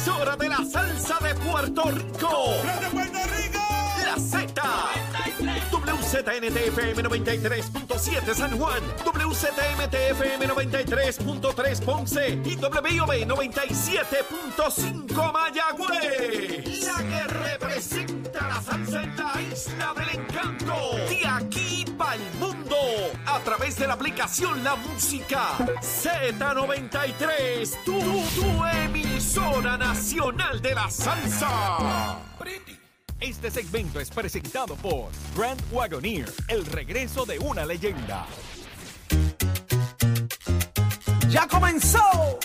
[0.00, 2.54] emisora de la salsa de Puerto Rico.
[2.64, 3.60] ¡La de Puerto Rico!
[4.04, 4.50] La Z.
[5.70, 16.86] WZNTFM 93.7 San Juan, WZMTFM 93.3 Ponce y WIOB 97.5 Mayagüez.
[16.86, 20.09] La que representa la salsa en la isla del
[23.80, 27.82] de la aplicación La Música Z93.
[27.82, 32.18] Tu, tu emisora nacional de la salsa.
[33.18, 38.26] Este segmento es presentado por Grand Wagoneer, el regreso de una leyenda.
[41.30, 42.38] Ya comenzó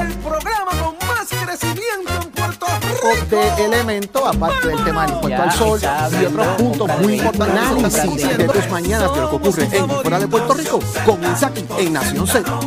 [0.00, 3.26] el programa con más crecimiento en Puerto Rico.
[3.30, 5.80] de elementos, aparte del tema del impuesto al sol
[6.20, 10.18] y otros puntos muy importantes análisis de tus mañanas de lo que ocurre en fuera
[10.18, 10.80] de Puerto Rico.
[11.04, 12.60] Comienza aquí en Nación Z.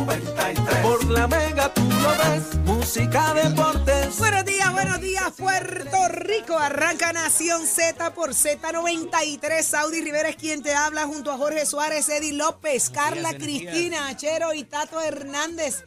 [0.82, 4.18] Por la mega tú lo ves, música, deportes.
[4.18, 6.58] Buenos días, buenos días, Puerto Rico.
[6.58, 9.62] Arranca Nación Z por Z93.
[9.62, 14.52] Saudi Rivera es quien te habla junto a Jorge Suárez, Eddie López, Carla Cristina, Achero
[14.52, 15.84] y Tato Hernández.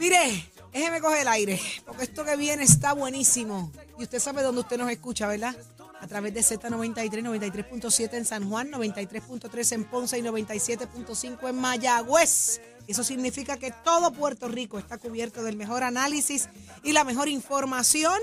[0.00, 3.70] Mire, déjeme coger el aire, porque esto que viene está buenísimo.
[3.98, 5.54] Y usted sabe dónde usted nos escucha, ¿verdad?
[6.00, 12.62] A través de Z93, 93.7 en San Juan, 93.3 en Ponce y 97.5 en Mayagüez.
[12.88, 16.48] Eso significa que todo Puerto Rico está cubierto del mejor análisis
[16.82, 18.18] y la mejor información.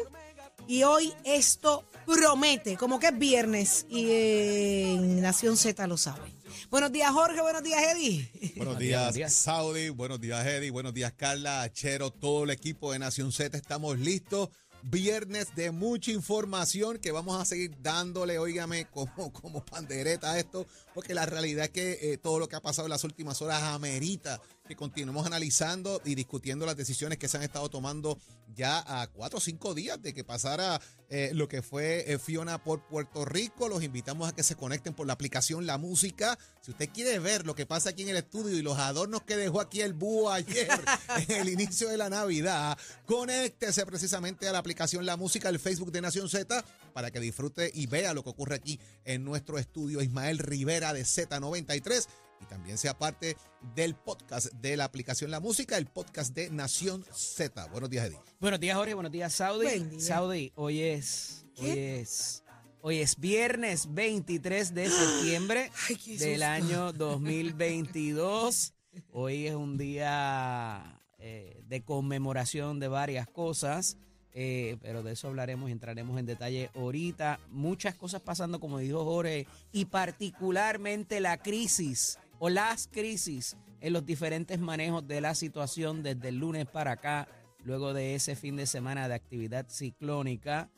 [0.65, 6.36] Y hoy esto promete, como que es viernes y en Nación Z lo saben.
[6.69, 7.41] Buenos días, Jorge.
[7.41, 8.29] Buenos días, Eddie.
[8.57, 9.87] Buenos días, Saudi.
[9.89, 10.69] Buenos días, Eddie.
[10.69, 13.57] Buenos días, Carla, Achero, todo el equipo de Nación Z.
[13.57, 14.49] Estamos listos.
[14.83, 20.67] Viernes de mucha información que vamos a seguir dándole, óigame, como, como pandereta a esto,
[20.93, 23.63] porque la realidad es que eh, todo lo que ha pasado en las últimas horas
[23.63, 28.19] amerita que continuemos analizando y discutiendo las decisiones que se han estado tomando
[28.55, 32.63] ya a cuatro o cinco días de que pasara eh, lo que fue eh, Fiona
[32.63, 33.69] por Puerto Rico.
[33.69, 36.37] Los invitamos a que se conecten por la aplicación La Música.
[36.61, 39.37] Si usted quiere ver lo que pasa aquí en el estudio y los adornos que
[39.37, 40.69] dejó aquí el búho ayer
[41.29, 45.91] en el inicio de la Navidad, conéctese precisamente a la aplicación La Música, el Facebook
[45.91, 46.63] de Nación Z,
[46.93, 50.01] para que disfrute y vea lo que ocurre aquí en nuestro estudio.
[50.01, 52.07] Ismael Rivera de Z93
[52.41, 53.37] y también sea parte
[53.75, 57.65] del podcast de la aplicación La Música, el podcast de Nación Z.
[57.67, 58.19] Buenos días, Eddie.
[58.39, 58.93] Buenos días, Jorge.
[58.93, 59.65] Buenos días, Saudi.
[59.65, 59.99] Buen día.
[59.99, 61.45] Saudi, hoy es.
[61.57, 62.43] Hoy es.
[62.81, 68.73] Hoy es viernes 23 de septiembre Ay, del año 2022.
[69.11, 73.97] Hoy es un día eh, de conmemoración de varias cosas,
[74.31, 77.39] eh, pero de eso hablaremos y entraremos en detalle ahorita.
[77.49, 84.05] Muchas cosas pasando, como dijo Jorge, y particularmente la crisis o las crisis en los
[84.05, 87.27] diferentes manejos de la situación desde el lunes para acá,
[87.63, 90.69] luego de ese fin de semana de actividad ciclónica.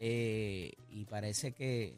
[0.00, 1.96] eh, y parece que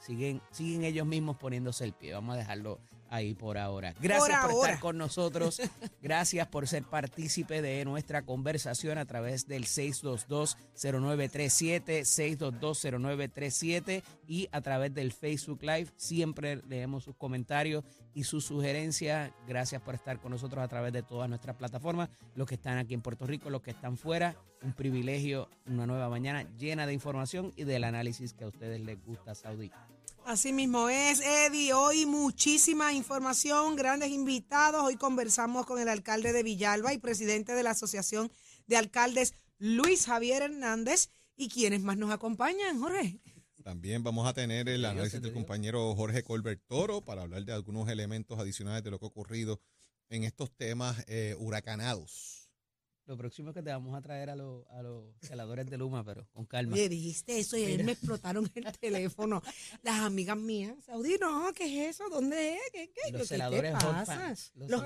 [0.00, 2.12] siguen, siguen ellos mismos poniéndose el pie.
[2.12, 2.80] Vamos a dejarlo
[3.14, 3.94] ahí por ahora.
[4.00, 4.70] Gracias por, ahora.
[4.70, 5.62] estar con nosotros.
[6.02, 14.92] Gracias por ser partícipe de nuestra conversación a través del 622-0937, 622-0937 y a través
[14.94, 15.86] del Facebook Live.
[15.96, 19.30] Siempre leemos sus comentarios y sus sugerencias.
[19.46, 22.08] Gracias por estar con nosotros a través de todas nuestras plataformas.
[22.34, 24.34] Los que están aquí en Puerto Rico, los que están fuera.
[24.62, 28.98] Un privilegio, una nueva mañana llena de información y del análisis que a ustedes les
[29.04, 29.70] gusta, Saudi.
[30.26, 31.74] Así mismo es, Eddie.
[31.74, 34.82] Hoy muchísima información, grandes invitados.
[34.82, 38.32] Hoy conversamos con el alcalde de Villalba y presidente de la Asociación
[38.66, 41.10] de Alcaldes, Luis Javier Hernández.
[41.36, 43.20] ¿Y quienes más nos acompañan, Jorge?
[43.62, 47.90] También vamos a tener el análisis del compañero Jorge Colbert Toro para hablar de algunos
[47.90, 49.60] elementos adicionales de lo que ha ocurrido
[50.08, 52.43] en estos temas eh, huracanados.
[53.06, 56.02] Lo próximo es que te vamos a traer a, los a los celadores de Luma,
[56.04, 56.72] pero con calma.
[56.72, 59.42] Oye, dijiste eso y ayer me explotaron el teléfono.
[59.82, 62.08] Las amigas mías, Saudi, no, ¿qué es eso?
[62.08, 62.60] ¿Dónde es?
[62.72, 64.16] ¿Qué, qué, Los ¿Qué te celadores hot pasa?
[64.16, 64.52] pants.
[64.54, 64.82] Los Los.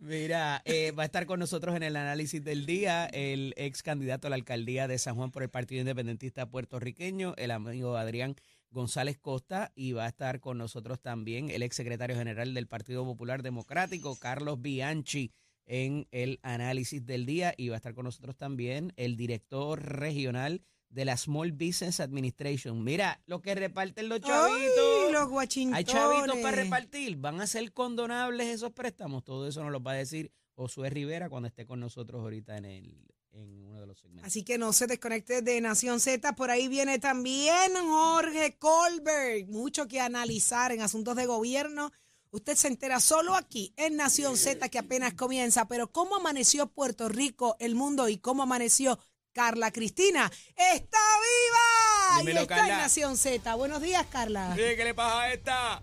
[0.00, 4.28] Mira, eh, va a estar con nosotros en el análisis del día el ex candidato
[4.28, 8.36] a la alcaldía de San Juan por el Partido Independentista Puertorriqueño, el amigo Adrián
[8.70, 13.04] González Costa, y va a estar con nosotros también el ex secretario general del Partido
[13.04, 15.32] Popular Democrático, Carlos Bianchi,
[15.66, 20.62] en el análisis del día, y va a estar con nosotros también el director regional
[20.90, 22.82] de la Small Business Administration.
[22.82, 24.58] Mira, lo que reparten los chavitos.
[25.06, 25.78] Ay, los guachintones.
[25.78, 27.16] Hay chavitos para repartir.
[27.16, 29.24] ¿Van a ser condonables esos préstamos?
[29.24, 32.64] Todo eso nos lo va a decir Josué Rivera cuando esté con nosotros ahorita en,
[32.64, 33.04] el,
[33.42, 34.26] en uno de los segmentos.
[34.26, 36.34] Así que no se desconecte de Nación Z.
[36.34, 39.48] Por ahí viene también Jorge Colbert.
[39.48, 41.92] Mucho que analizar en asuntos de gobierno
[42.30, 45.66] Usted se entera solo aquí, en Nación Z, que apenas comienza.
[45.66, 48.98] Pero ¿cómo amaneció Puerto Rico, el mundo y cómo amaneció
[49.32, 50.30] Carla Cristina?
[50.54, 52.18] ¡Está viva!
[52.20, 52.74] Dímelo, y está Carla.
[52.74, 53.54] en Nación Z.
[53.54, 54.52] Buenos días, Carla.
[54.54, 55.82] ¿Qué le pasa a esta?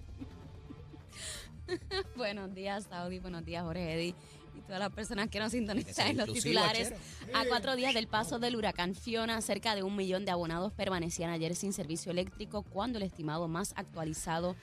[2.15, 3.17] Buenos días, Saudi.
[3.17, 4.15] Buenos días, Jorge Eddy.
[4.55, 6.93] Y todas las personas que nos sintonizan en los titulares.
[7.33, 11.29] A cuatro días del paso del huracán Fiona, cerca de un millón de abonados permanecían
[11.29, 14.55] ayer sin servicio eléctrico cuando el estimado más actualizado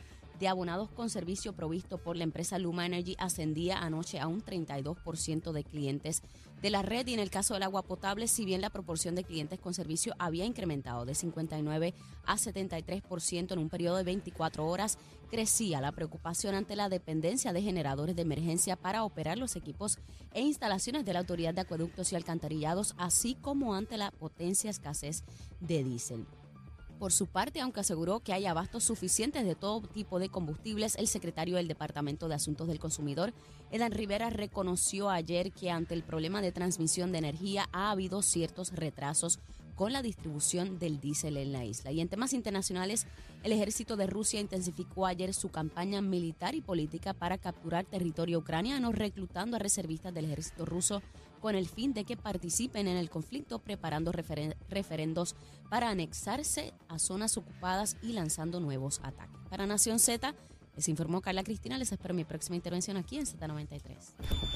[0.43, 5.53] de abonados con servicio provisto por la empresa Luma Energy ascendía anoche a un 32%
[5.53, 6.21] de clientes
[6.61, 9.23] de la red y en el caso del agua potable, si bien la proporción de
[9.23, 11.95] clientes con servicio había incrementado de 59
[12.27, 14.99] a 73% en un periodo de 24 horas,
[15.31, 20.01] crecía la preocupación ante la dependencia de generadores de emergencia para operar los equipos
[20.33, 25.23] e instalaciones de la Autoridad de Acueductos y Alcantarillados, así como ante la potencia escasez
[25.61, 26.27] de diésel.
[27.03, 31.09] Por su parte, aunque aseguró que hay abastos suficientes de todo tipo de combustibles, el
[31.09, 33.33] secretario del Departamento de Asuntos del Consumidor,
[33.73, 38.71] Edan Rivera, reconoció ayer que ante el problema de transmisión de energía ha habido ciertos
[38.71, 39.41] retrasos
[39.75, 41.91] con la distribución del diésel en la isla.
[41.91, 43.09] Y en temas internacionales,
[43.43, 48.93] el ejército de Rusia intensificó ayer su campaña militar y política para capturar territorio ucraniano,
[48.93, 51.03] reclutando a reservistas del ejército ruso
[51.43, 55.35] con el fin de que participen en el conflicto, preparando referen- referendos
[55.69, 59.37] para anexarse a zonas ocupadas y lanzando nuevos ataques.
[59.51, 60.35] Para Nación Z,
[60.77, 61.77] les informó Carla Cristina.
[61.77, 63.83] Les espero mi próxima intervención aquí en Z93.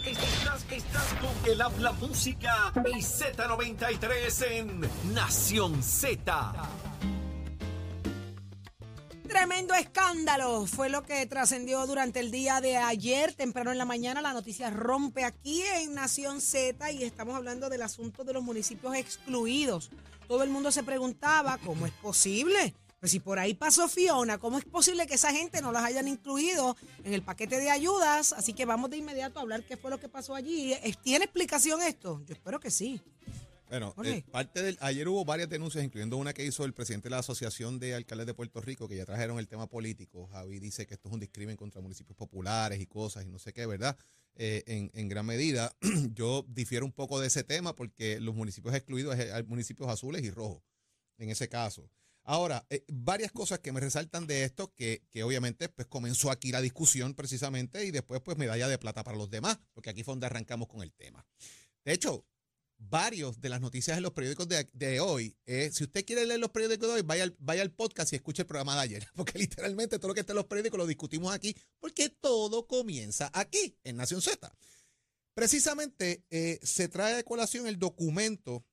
[0.06, 4.80] Estás, estás con el habla música y Z93 en
[5.12, 6.54] Nación Z.
[9.36, 14.22] Tremendo escándalo fue lo que trascendió durante el día de ayer, temprano en la mañana.
[14.22, 18.94] La noticia rompe aquí en Nación Z y estamos hablando del asunto de los municipios
[18.94, 19.90] excluidos.
[20.26, 22.74] Todo el mundo se preguntaba cómo es posible.
[22.98, 26.08] Pues si por ahí pasó Fiona, ¿cómo es posible que esa gente no las hayan
[26.08, 26.74] incluido
[27.04, 28.32] en el paquete de ayudas?
[28.32, 30.74] Así que vamos de inmediato a hablar qué fue lo que pasó allí.
[31.02, 32.22] ¿Tiene explicación esto?
[32.24, 33.02] Yo espero que sí.
[33.68, 37.10] Bueno, eh, parte del, ayer hubo varias denuncias, incluyendo una que hizo el presidente de
[37.10, 40.28] la Asociación de Alcaldes de Puerto Rico, que ya trajeron el tema político.
[40.28, 43.52] Javi dice que esto es un discrimen contra municipios populares y cosas y no sé
[43.52, 43.96] qué, ¿verdad?
[44.36, 45.74] Eh, en, en gran medida,
[46.14, 50.30] yo difiero un poco de ese tema porque los municipios excluidos hay municipios azules y
[50.30, 50.62] rojos,
[51.18, 51.90] en ese caso.
[52.22, 56.50] Ahora, eh, varias cosas que me resaltan de esto, que, que obviamente pues comenzó aquí
[56.50, 60.12] la discusión precisamente y después pues medalla de plata para los demás, porque aquí fue
[60.12, 61.24] donde arrancamos con el tema.
[61.84, 62.24] De hecho,
[62.78, 65.36] varios de las noticias en los periódicos de, de hoy.
[65.46, 68.46] eh, si usted quiere leer los periódicos de hoy, vaya al, podcast y escuche el
[68.46, 69.08] programa de ayer.
[69.14, 73.30] Porque literalmente todo lo que está en los periódicos lo discutimos aquí, porque todo comienza
[73.32, 74.52] aquí, en Nación Z.
[75.34, 78.64] Precisamente eh, se trae a colación el documento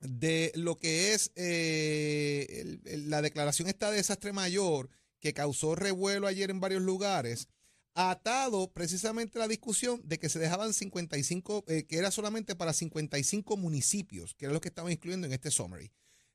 [0.00, 4.90] de lo que es eh, la declaración esta de desastre mayor
[5.20, 7.48] que causó revuelo ayer en varios lugares,
[7.94, 12.72] atado precisamente a la discusión de que se dejaban 55, eh, que era solamente para
[12.72, 15.92] 55 municipios, que era lo que estaban incluyendo en este summary,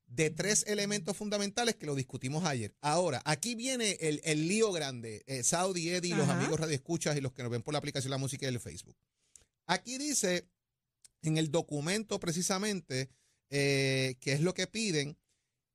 [0.07, 2.75] de tres elementos fundamentales que lo discutimos ayer.
[2.81, 7.21] Ahora, aquí viene el, el lío grande, eh, Saudi, Eddie, los amigos Radio Escuchas y
[7.21, 8.97] los que nos ven por la aplicación La Música y el Facebook.
[9.67, 10.49] Aquí dice,
[11.21, 13.09] en el documento precisamente,
[13.49, 15.17] eh, que es lo que piden,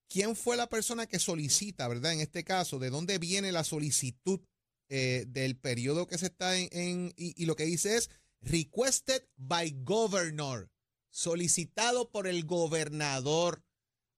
[0.09, 2.13] quién fue la persona que solicita, ¿verdad?
[2.13, 4.41] En este caso, de dónde viene la solicitud
[4.89, 8.11] eh, del periodo que se está en, en- y, y lo que dice es
[8.43, 10.71] requested by governor,
[11.11, 13.63] solicitado por el gobernador.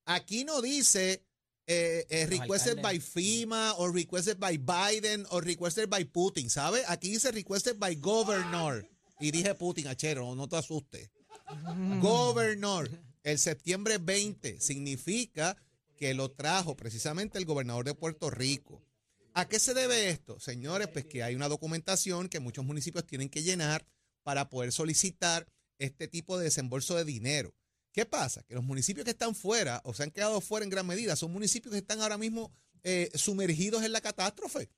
[0.05, 1.25] Aquí no dice
[1.69, 3.01] eh, eh, requested by.
[3.01, 6.83] FEMA o requested by Biden o requested by Putin, ¿sabe?
[6.89, 8.89] Aquí dice requested by governor.
[9.21, 11.11] Y dije Putin, achero, no te asustes.
[12.01, 12.91] Gobernor,
[13.23, 15.57] el septiembre 20 significa
[15.97, 18.83] que lo trajo precisamente el gobernador de Puerto Rico.
[19.37, 20.41] ¿A qué se debe esto?
[20.41, 23.85] Señores, pues que hay una documentación que muchos municipios tienen que llenar
[24.23, 25.47] para poder solicitar
[25.79, 27.55] este tipo de desembolso de dinero.
[27.93, 28.45] ¿Qué pasa?
[28.45, 31.35] Que los municipios que están fuera o se han quedado fuera en gran medida son
[31.35, 32.51] municipios que están ahora mismo
[32.83, 34.71] eh, sumergidos en la catástrofe.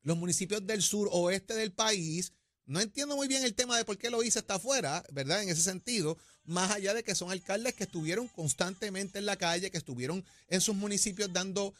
[0.00, 2.32] Los municipios del sur oeste del país,
[2.64, 5.42] no entiendo muy bien el tema de por qué lo hice está afuera, ¿verdad?
[5.42, 9.70] En ese sentido, más allá de que son alcaldes que estuvieron constantemente en la calle,
[9.70, 11.74] que estuvieron en sus municipios dando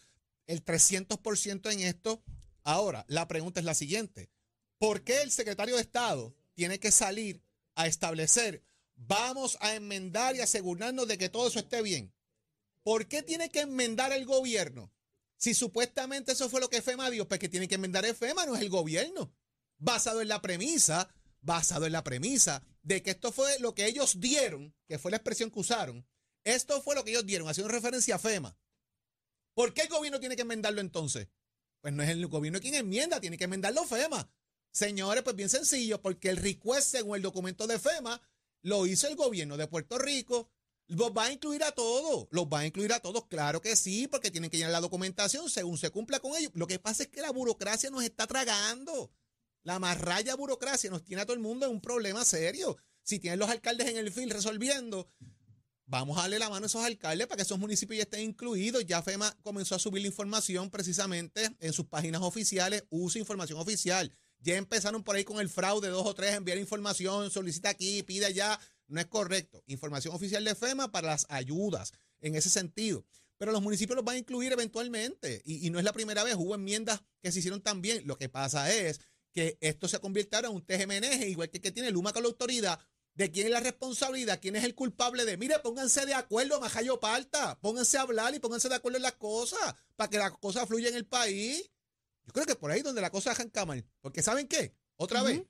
[0.46, 2.22] el 300% en esto.
[2.62, 4.30] Ahora, la pregunta es la siguiente.
[4.78, 7.42] ¿Por qué el secretario de Estado tiene que salir
[7.74, 12.14] a establecer, vamos a enmendar y asegurarnos de que todo eso esté bien?
[12.82, 14.92] ¿Por qué tiene que enmendar el gobierno?
[15.36, 18.46] Si supuestamente eso fue lo que FEMA dio, pues que tiene que enmendar el FEMA,
[18.46, 19.34] no es el gobierno.
[19.78, 21.08] Basado en la premisa,
[21.40, 25.16] basado en la premisa de que esto fue lo que ellos dieron, que fue la
[25.16, 26.06] expresión que usaron,
[26.44, 28.56] esto fue lo que ellos dieron, haciendo referencia a FEMA.
[29.54, 31.28] ¿Por qué el gobierno tiene que enmendarlo entonces?
[31.80, 34.30] Pues no es el gobierno quien enmienda, tiene que enmendarlo FEMA.
[34.72, 38.20] Señores, pues bien sencillo, porque el request según el documento de FEMA
[38.62, 40.50] lo hizo el gobierno de Puerto Rico.
[40.86, 44.06] Los va a incluir a todos, los va a incluir a todos, claro que sí,
[44.06, 46.52] porque tienen que llenar la documentación según se cumpla con ellos.
[46.54, 49.10] Lo que pasa es que la burocracia nos está tragando.
[49.62, 52.76] La marraya burocracia nos tiene a todo el mundo en un problema serio.
[53.02, 55.10] Si tienen los alcaldes en el field resolviendo,
[55.86, 58.84] vamos a darle la mano a esos alcaldes para que esos municipios ya estén incluidos.
[58.86, 64.12] Ya FEMA comenzó a subir la información precisamente en sus páginas oficiales, usa información oficial.
[64.38, 68.26] Ya empezaron por ahí con el fraude, dos o tres, enviar información, solicita aquí, pide
[68.26, 68.58] allá.
[68.86, 69.62] No es correcto.
[69.66, 73.06] Información oficial de FEMA para las ayudas en ese sentido.
[73.38, 75.42] Pero los municipios los van a incluir eventualmente.
[75.44, 78.06] Y, no es la primera vez, hubo enmiendas que se hicieron también.
[78.06, 79.00] Lo que pasa es
[79.32, 82.78] que esto se convirtiera en un TGMNG, igual que, que tiene Luma con la autoridad,
[83.14, 86.98] de quién es la responsabilidad, quién es el culpable de, mire, pónganse de acuerdo, Majayo
[86.98, 90.66] Parta, pónganse a hablar y pónganse de acuerdo en las cosas, para que las cosas
[90.66, 91.70] fluyan en el país.
[92.26, 93.84] Yo creo que por ahí donde la cosa arranca mal.
[94.00, 94.74] Porque ¿saben qué?
[94.96, 95.42] Otra vez,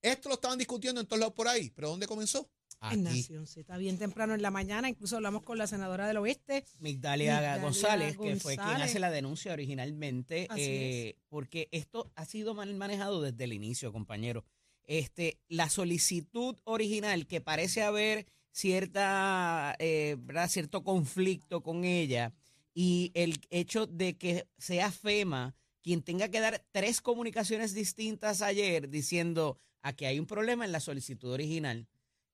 [0.00, 2.48] esto lo estaban discutiendo en todos lados por ahí, pero ¿dónde comenzó?
[2.90, 6.64] En Nación Z, bien temprano en la mañana, incluso hablamos con la senadora del oeste.
[6.80, 12.24] Migdalia, Migdalia González, que fue quien hace la denuncia originalmente, Así eh, porque esto ha
[12.24, 14.44] sido mal manejado desde el inicio, compañero.
[14.86, 20.16] Este, la solicitud original, que parece haber cierta, eh,
[20.48, 22.32] cierto conflicto con ella,
[22.74, 28.88] y el hecho de que sea FEMA quien tenga que dar tres comunicaciones distintas ayer
[28.88, 31.88] diciendo aquí hay un problema en la solicitud original.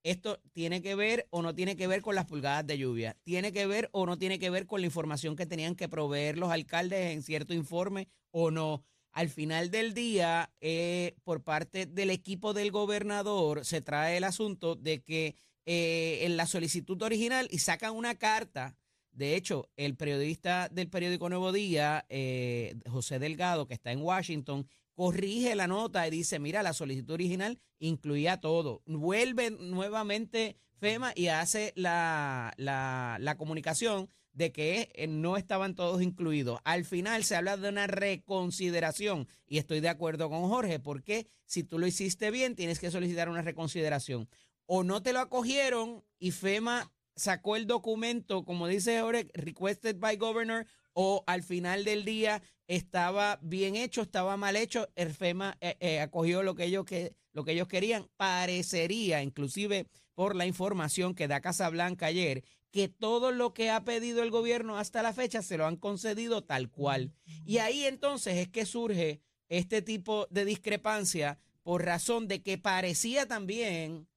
[0.04, 3.16] Esto tiene que ver o no tiene que ver con las pulgadas de lluvia.
[3.24, 6.38] Tiene que ver o no tiene que ver con la información que tenían que proveer
[6.38, 8.84] los alcaldes en cierto informe o no.
[9.12, 14.74] Al final del día, eh, por parte del equipo del gobernador, se trae el asunto
[14.76, 15.34] de que
[15.66, 18.76] eh, en la solicitud original y sacan una carta.
[19.12, 24.68] De hecho, el periodista del periódico Nuevo Día, eh, José Delgado, que está en Washington,
[24.94, 28.82] corrige la nota y dice, mira, la solicitud original incluía todo.
[28.86, 34.08] Vuelve nuevamente FEMA y hace la, la, la comunicación
[34.38, 36.61] de que eh, no estaban todos incluidos.
[36.62, 41.64] Al final se habla de una reconsideración y estoy de acuerdo con Jorge, porque si
[41.64, 44.28] tú lo hiciste bien, tienes que solicitar una reconsideración.
[44.66, 50.16] O no te lo acogieron y FEMA sacó el documento, como dice Jorge, requested by
[50.16, 55.76] governor, o al final del día estaba bien hecho, estaba mal hecho, el FEMA eh,
[55.80, 58.09] eh, acogió lo que ellos que lo que ellos querían.
[58.16, 64.22] Parecería, inclusive por la información que da Casablanca ayer, que todo lo que ha pedido
[64.22, 67.12] el gobierno hasta la fecha se lo han concedido tal cual.
[67.44, 73.26] Y ahí entonces es que surge este tipo de discrepancia por razón de que parecía
[73.26, 74.08] también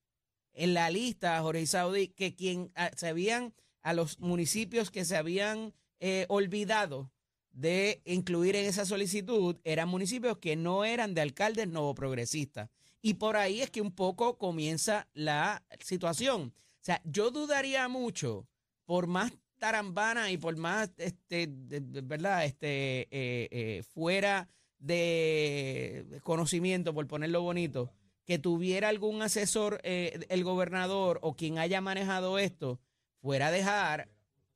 [0.53, 5.17] en la lista, Jorge Saudi, que quien ah, se habían a los municipios que se
[5.17, 7.12] habían eh, olvidado
[7.51, 12.70] de incluir en esa solicitud eran municipios que no eran de alcaldes nuevo progresistas.
[13.01, 16.53] Y por ahí es que un poco comienza la situación.
[16.81, 18.47] Sea, yo dudaría mucho,
[18.85, 22.45] por más tarambana y por más, este, de- ¿verdad?
[22.45, 27.91] Este, eh, eh, fuera de conocimiento, por ponerlo bonito,
[28.25, 32.79] que tuviera algún asesor, eh, el gobernador o quien haya manejado esto,
[33.21, 34.09] fuera a dejar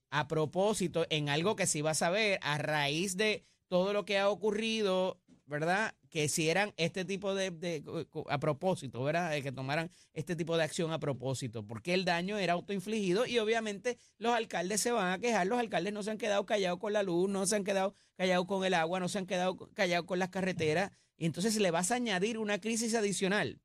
[0.10, 4.17] a propósito en algo que se iba a saber a raíz de todo lo que
[4.17, 5.94] ha ocurrido, ¿verdad?
[6.16, 7.84] Que hicieran este tipo de, de-
[8.30, 9.34] a propósito, ¿verdad?
[9.44, 13.98] Que tomaran este tipo de acción a propósito, porque el daño era autoinfligido y obviamente
[14.18, 17.04] los alcaldes se van a quejar, los alcaldes no se han quedado callados con la
[17.04, 20.18] luz, no se han quedado callados con el agua, no se han quedado callados con
[20.20, 23.60] las carreteras, y entonces le vas a añadir una crisis adicional.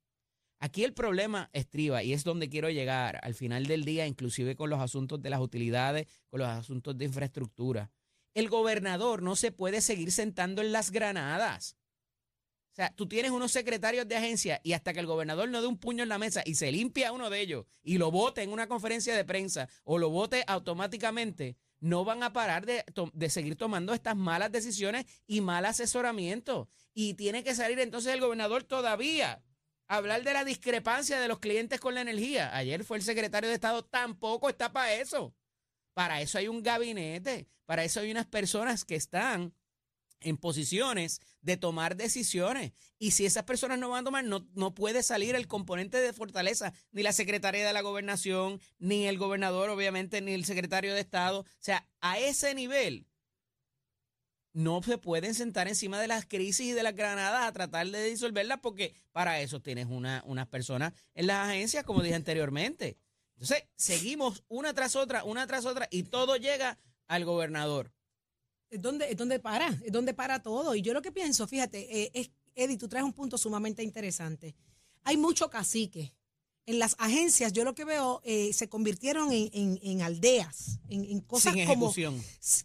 [0.58, 4.70] Aquí el problema estriba y es donde quiero llegar al final del día, inclusive con
[4.70, 7.92] los asuntos de las utilidades, con los asuntos de infraestructura.
[8.34, 11.76] El gobernador no se puede seguir sentando en las granadas.
[12.72, 15.66] O sea, tú tienes unos secretarios de agencia y hasta que el gobernador no dé
[15.66, 18.52] un puño en la mesa y se limpia uno de ellos y lo vote en
[18.52, 23.56] una conferencia de prensa o lo vote automáticamente, no van a parar de, de seguir
[23.56, 26.68] tomando estas malas decisiones y mal asesoramiento.
[26.94, 29.42] Y tiene que salir entonces el gobernador todavía
[29.88, 32.54] a hablar de la discrepancia de los clientes con la energía.
[32.54, 35.34] Ayer fue el secretario de Estado, tampoco está para eso.
[35.94, 39.52] Para eso hay un gabinete, para eso hay unas personas que están
[40.20, 42.72] en posiciones de tomar decisiones.
[42.98, 46.12] Y si esas personas no van a tomar, no, no puede salir el componente de
[46.12, 51.00] fortaleza, ni la Secretaría de la Gobernación, ni el gobernador, obviamente, ni el secretario de
[51.00, 51.40] Estado.
[51.40, 53.06] O sea, a ese nivel
[54.52, 58.04] no se pueden sentar encima de las crisis y de las granadas a tratar de
[58.04, 62.98] disolverlas porque para eso tienes una, unas personas en las agencias, como dije anteriormente.
[63.34, 67.92] Entonces, seguimos una tras otra, una tras otra, y todo llega al gobernador.
[68.70, 70.74] Es donde, es donde para, es donde para todo.
[70.74, 74.54] Y yo lo que pienso, fíjate, eh, es, Eddie, tú traes un punto sumamente interesante.
[75.04, 76.14] Hay mucho cacique.
[76.66, 81.04] En las agencias, yo lo que veo, eh, se convirtieron en, en- en aldeas, en,
[81.04, 81.86] en cosas Sin como,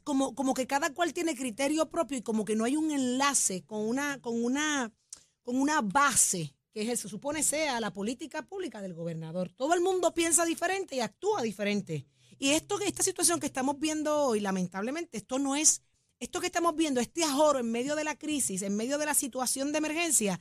[0.03, 3.63] como, como que cada cual tiene criterio propio y como que no hay un enlace
[3.63, 4.93] con una, con una,
[5.41, 9.49] con una base que se supone sea la política pública del gobernador.
[9.55, 12.05] Todo el mundo piensa diferente y actúa diferente.
[12.37, 15.81] Y esto, esta situación que estamos viendo hoy, lamentablemente, esto no es,
[16.19, 19.13] esto que estamos viendo, este ajoro en medio de la crisis, en medio de la
[19.13, 20.39] situación de emergencia,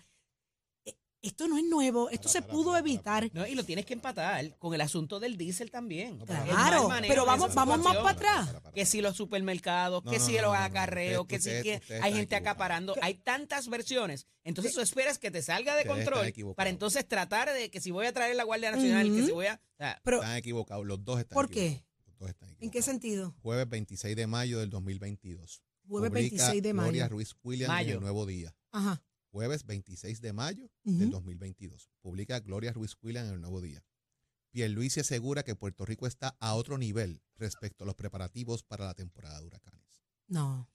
[0.85, 3.29] eh, esto no es nuevo, esto se pudo evitar.
[3.33, 6.19] No, y lo tienes que empatar con el asunto del diésel también.
[6.21, 8.55] Claro, pero vamos, vamos más para atrás.
[8.75, 12.13] Que si los supermercados, No, que no, si no, los acarreos, Usted- que si hay
[12.15, 12.95] gente acaparando.
[13.03, 14.27] Hay tantas versiones.
[14.45, 18.07] Entonces tú esperas que te salga de control para entonces tratar de que si voy
[18.07, 19.55] a traer la Guardia Nacional, que si voy a...
[19.55, 21.67] o sea, Pero, Están equivocados, los dos están ¿Por qué?
[21.67, 21.85] equivocados.
[22.07, 23.35] Los dos están ¿en qué sentido?
[23.43, 25.63] Jueves 26 de mayo del 2022.
[25.87, 26.87] Jueves Publica 26 de mayo.
[26.87, 27.95] Gloria Ruiz Williams en Mayo.
[27.95, 28.55] el Nuevo Día.
[28.73, 29.03] Ajá.
[29.31, 30.99] Jueves 26 de mayo Ujú.
[30.99, 31.91] del 2022.
[32.01, 33.85] Publica Gloria Ruiz Williams en el Nuevo Día.
[34.51, 38.95] Pierluisi asegura que Puerto Rico está a otro nivel respecto a los preparativos para la
[38.95, 39.85] temporada de huracanes.
[40.29, 40.71] No.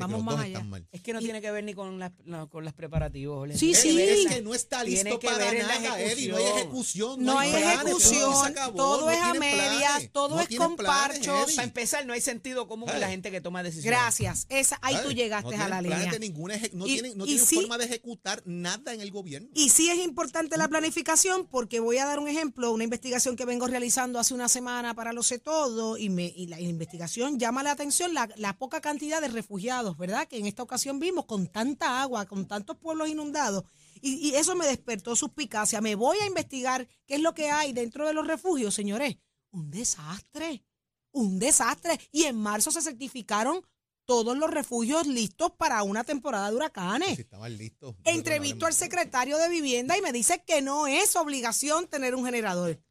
[0.00, 0.64] Vamos más allá.
[0.92, 3.48] es que no Y- tiene que ver ni con las, no, con las preparativos.
[3.58, 4.00] Sí, sí.
[4.00, 6.28] Es que no está tiene listo que para nada, Eddie.
[6.28, 7.24] No hay ejecución.
[7.24, 11.18] No hay planes, ejecución, acabó, todo no es a medias, todo no es con planes,
[11.18, 11.52] parchos.
[11.54, 13.98] Para empezar, no hay sentido común en la gente que toma decisiones.
[13.98, 14.46] Gracias.
[14.48, 16.10] Esa, ahí tú llegaste no a la línea.
[16.10, 19.00] de ninguna eje- no Y- tienen, no y tienen sí- forma de ejecutar nada en
[19.00, 19.48] el gobierno.
[19.54, 23.44] Y sí es importante la planificación porque voy a dar un ejemplo, una investigación que
[23.44, 27.62] vengo realizando hace una semana para lo sé todo y, me, y la investigación llama
[27.62, 30.26] la atención la, la poca cantidad de refugiados, ¿verdad?
[30.28, 33.64] Que en esta ocasión vimos con tanta agua, con tantos pueblos inundados
[34.00, 35.80] y, y eso me despertó suspicacia.
[35.80, 39.16] Me voy a investigar qué es lo que hay dentro de los refugios, señores.
[39.50, 40.64] Un desastre,
[41.12, 41.98] un desastre.
[42.12, 43.64] Y en marzo se certificaron
[44.10, 47.14] todos los refugios listos para una temporada de huracanes.
[47.14, 47.94] Si estaban listos.
[48.02, 52.82] Entrevisto al secretario de Vivienda y me dice que no es obligación tener un generador,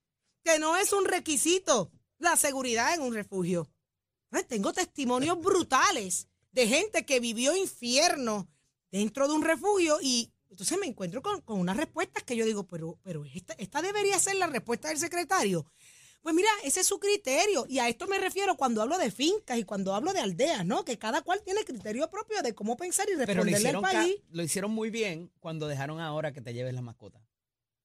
[0.46, 3.70] que no es un requisito la seguridad en un refugio.
[4.48, 8.50] Tengo testimonios brutales de gente que vivió infierno
[8.92, 12.66] dentro de un refugio y entonces me encuentro con, con unas respuestas que yo digo,
[12.66, 15.66] pero, pero esta, esta debería ser la respuesta del secretario.
[16.22, 17.66] Pues mira, ese es su criterio.
[17.70, 20.84] Y a esto me refiero cuando hablo de fincas y cuando hablo de aldeas, ¿no?
[20.84, 24.16] Que cada cual tiene criterio propio de cómo pensar y responderle al país.
[24.32, 27.22] lo hicieron muy bien cuando dejaron ahora que te lleves la mascota.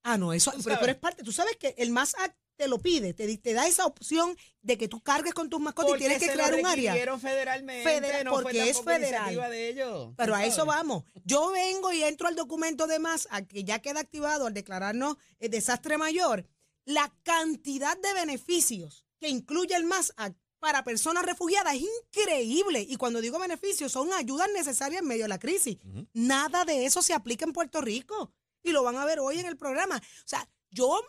[0.03, 1.23] Ah, no, eso, pero es parte.
[1.23, 2.15] Tú sabes que el más
[2.57, 5.97] te lo pide, te, te da esa opción de que tú cargues con tus mascotas
[5.97, 6.95] y tienes que crear lo un área.
[7.19, 9.51] federalmente, Federal, no fue porque es tampoco federal.
[9.51, 10.15] de ellos.
[10.17, 11.05] Pero a eso vamos.
[11.25, 15.17] Yo vengo y entro al documento de más, a que ya queda activado al declararnos
[15.39, 16.47] el desastre mayor,
[16.85, 20.13] la cantidad de beneficios que incluye el MAS
[20.59, 22.87] para personas refugiadas es increíble.
[22.89, 25.79] Y cuando digo beneficios, son ayudas necesarias en medio de la crisis.
[26.13, 28.33] Nada de eso se aplica en Puerto Rico.
[28.63, 29.97] Y lo van a ver hoy en el programa.
[29.99, 31.03] O sea, yo,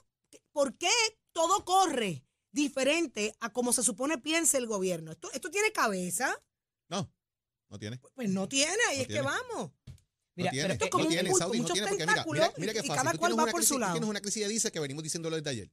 [0.52, 0.90] ¿por qué
[1.36, 5.12] todo corre diferente a como se supone piense el gobierno?
[5.12, 6.42] ¿Esto, esto tiene cabeza?
[6.88, 7.12] No,
[7.70, 8.00] no tiene.
[8.16, 9.72] Pues no tiene, ahí No es que vamos.
[10.36, 12.04] Mira, no tiene, pero esto es como no un tiene, Saudi, no muchos tiene, porque
[12.06, 13.04] mira, mira, tentáculos mira qué y fácil.
[13.04, 13.94] cada cual va una por crisis, su lado.
[13.94, 15.72] tienes una crisis de diésel que venimos diciéndolo desde ayer.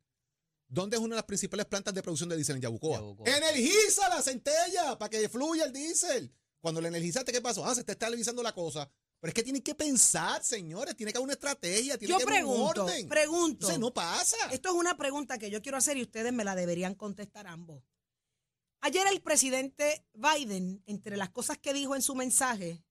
[0.66, 2.96] ¿Dónde es una de las principales plantas de producción de diésel en Yabucoa?
[2.98, 3.36] Yabucoa.
[3.36, 6.34] Energiza la centella para que fluya el diésel.
[6.60, 7.64] Cuando lo energizaste, ¿qué pasó?
[7.64, 8.90] Ah, se te está energizando la cosa.
[9.22, 10.96] Pero es que tienen que pensar, señores.
[10.96, 11.96] Tiene que haber una estrategia.
[11.96, 13.08] Tiene Yo que haber un orden.
[13.08, 13.52] pregunto.
[13.52, 14.36] Entonces no pasa.
[14.50, 17.84] Esto es una pregunta que yo quiero hacer y ustedes me la deberían contestar ambos.
[18.80, 22.82] Ayer el presidente Biden, entre las cosas que dijo en su mensaje,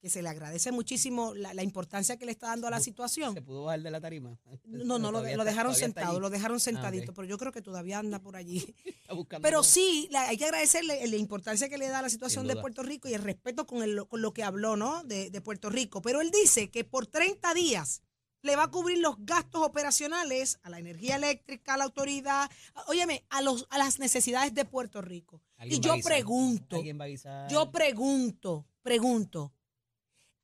[0.00, 3.34] que se le agradece muchísimo la, la importancia que le está dando a la situación.
[3.34, 4.38] ¿Se pudo bajar de la tarima?
[4.64, 8.18] No, no, lo, dejaron sentado, lo dejaron Ah, sentadito, pero yo creo que todavía anda
[8.20, 8.74] por allí.
[9.42, 12.54] Pero sí, la- hay que agradecerle la importancia que le da a la situación de.
[12.60, 15.02] Puerto Rico y el respeto con, el- con lo que habló, ¿no?
[15.04, 16.00] De, de Puerto Rico.
[16.00, 18.02] Pero él dice que por 30 días
[18.42, 22.50] le va a cubrir los gastos operacionales a la energía eléctrica, a la autoridad,
[22.86, 25.42] óyeme, a, los, a las necesidades de Puerto Rico.
[25.64, 26.76] Y yo pregunto,
[27.50, 29.52] yo pregunto, pregunto,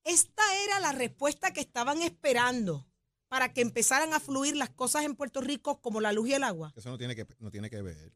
[0.06, 2.86] ¿esta era la respuesta que estaban esperando
[3.28, 6.44] para que empezaran a fluir las cosas en Puerto Rico como la luz y el
[6.44, 6.72] agua?
[6.76, 8.12] Eso no tiene que, no tiene que ver.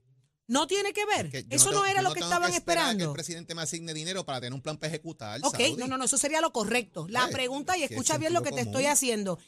[0.46, 1.26] No tiene que ver.
[1.26, 3.04] Es que yo Eso no, tengo- era lo que estaban esperar a que esperando.
[3.06, 5.38] el presidente me asigne dinero para tener un plan para ejecutar.
[5.44, 5.76] Ok, Saudi.
[5.76, 7.06] no, no, no, eso sería lo correcto.
[7.08, 9.38] La Eh, pregunta, y escucha bien lo que te estoy haciendo.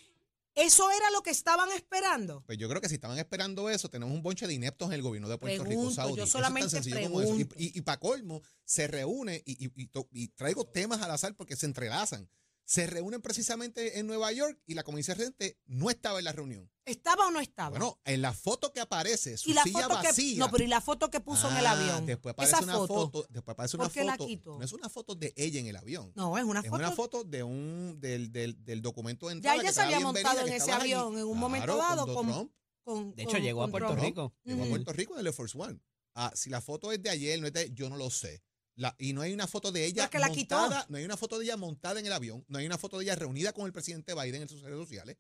[0.55, 2.43] ¿Eso era lo que estaban esperando?
[2.47, 5.03] Pues yo creo que si estaban esperando eso, tenemos un bonche de ineptos en el
[5.03, 6.17] gobierno de Puerto Pregunto, Rico, Saudi.
[6.17, 6.91] yo Eso es solamente eso.
[6.91, 7.55] pregunto.
[7.57, 9.71] Y, y, para colmo, se reúne y,
[10.13, 12.29] y traigo temas al azar porque se entrelazan.
[12.65, 16.71] Se reúnen precisamente en Nueva York y la comisión residente no estaba en la reunión.
[16.85, 17.71] ¿Estaba o no estaba?
[17.71, 20.39] Bueno, en la foto que aparece, su y la silla foto que, vacía.
[20.39, 22.07] no, pero y la foto que puso en el Ah, avión.
[22.07, 23.27] Después aparece Esa una foto.
[23.29, 24.27] después aparece una ¿Por qué la foto.
[24.27, 24.59] quitó?
[24.59, 26.13] No es una foto de ella en el avión.
[26.15, 26.77] No, es una es foto.
[26.77, 29.57] una foto de un del, del, del documento de ya entrada.
[29.57, 30.93] ella que se había montado en ese allí.
[30.93, 32.53] avión en un momento Claro, dado con Trump.
[32.85, 34.03] con- De hecho, con- llegó a Puerto Trump.
[34.03, 34.35] Rico.
[34.45, 34.71] Llegó a Ujú.
[34.71, 35.79] Puerto Rico en el Air Force One.
[36.15, 38.43] Ah, si la foto es de ayer, no es de, yo no lo sé.
[38.75, 40.59] La- y no hay una foto de ella quitó.
[40.59, 42.99] montada, no hay una foto de ella montada en el avión, no hay una foto
[42.99, 45.19] de ella reunida con el presidente Biden en sus redes sociales.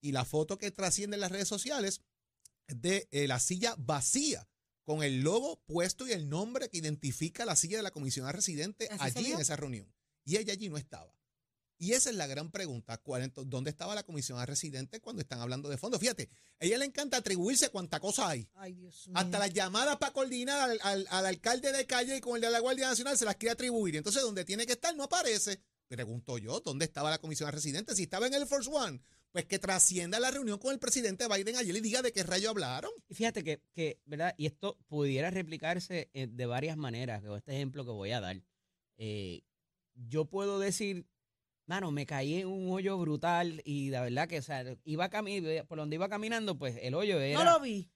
[0.00, 2.02] Y la foto que trasciende en las redes sociales
[2.66, 4.48] es de eh, la silla vacía,
[4.84, 8.88] con el logo puesto y el nombre que identifica la silla de la comisionada residente
[8.90, 9.92] ¿Así se allí en esa reunión.
[10.26, 11.14] Y ella allí no estaba.
[11.84, 12.96] Y esa es la gran pregunta.
[12.98, 16.00] ¿cuál ento- ¿Dónde estaba la comisionada residente cuando están hablando de fondos?
[16.00, 18.48] Fíjate, a ella le encanta atribuirse cuánta cosa hay.
[18.54, 19.16] Ay, Dios mío.
[19.18, 22.50] Hasta las llamadas para coordinar al, al- al alcalde de calle y con el de
[22.50, 23.96] la Guardia Nacional se las quiere atribuir.
[23.96, 25.60] Entonces, donde tiene que estar no aparece.
[25.86, 27.94] Pregunto yo, ¿dónde estaba la comisión residente?
[27.94, 29.00] Si estaba en el First One,
[29.32, 32.48] pues que trascienda la reunión con el presidente Biden ayer y diga de qué rayo
[32.50, 32.90] hablaron.
[33.08, 34.34] Y fíjate que, que, ¿verdad?
[34.38, 38.40] Y esto pudiera replicarse eh, de varias maneras, con este ejemplo que voy a dar.
[38.96, 39.42] Eh,
[39.94, 41.06] yo puedo decir,
[41.66, 45.64] mano, me caí en un hoyo brutal y la verdad que, o sea, iba cami-
[45.66, 47.42] por donde iba caminando, pues el hoyo era...
[47.42, 47.90] No lo vi.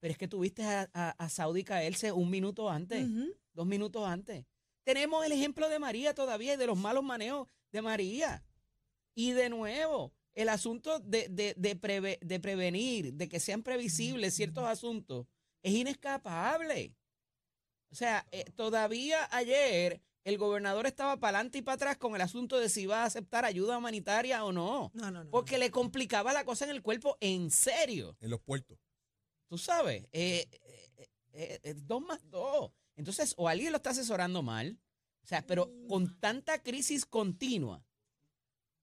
[0.00, 3.06] Pero es que tuviste a, a, a Saudi caerse un minuto antes,
[3.52, 4.44] dos minutos antes.
[4.82, 8.44] Tenemos el ejemplo de María todavía y de los malos manejos de María.
[9.14, 14.34] Y de nuevo, el asunto de, de, de, preve- de prevenir, de que sean previsibles
[14.34, 15.26] ciertos asuntos,
[15.62, 16.94] es inescapable.
[17.90, 22.20] O sea, eh, todavía ayer el gobernador estaba para adelante y para atrás con el
[22.20, 24.90] asunto de si iba a aceptar ayuda humanitaria o no.
[24.94, 25.30] No, no, no.
[25.30, 28.16] Porque le complicaba la cosa en el cuerpo en serio.
[28.20, 28.78] En los puertos.
[29.48, 32.72] Tú sabes, eh, eh, eh, eh, dos más dos.
[32.96, 34.78] Entonces, o alguien lo está asesorando mal,
[35.22, 37.84] o sea, pero con tanta crisis continua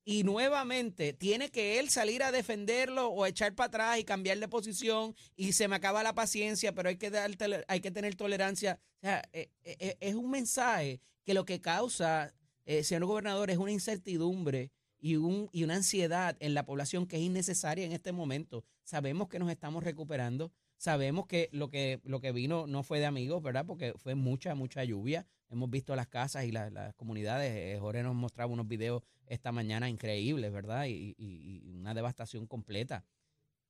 [0.04, 4.48] y nuevamente tiene que él salir a defenderlo o echar para atrás y cambiar de
[4.48, 7.32] posición y se me acaba la paciencia, pero hay que, dar,
[7.68, 8.80] hay que tener tolerancia.
[8.98, 12.34] O sea, eh, eh, eh, es un mensaje que lo que causa,
[12.66, 17.18] eh, señor gobernador, es una incertidumbre y, un, y una ansiedad en la población que
[17.18, 18.64] es innecesaria en este momento.
[18.84, 23.06] Sabemos que nos estamos recuperando, sabemos que lo que, lo que vino no fue de
[23.06, 23.66] amigos, ¿verdad?
[23.66, 25.26] Porque fue mucha, mucha lluvia.
[25.50, 27.52] Hemos visto las casas y la- las comunidades.
[27.54, 30.86] Eh, Jorge nos mostraba unos videos esta mañana increíbles, ¿verdad?
[30.86, 33.04] Y, y- y una devastación completa.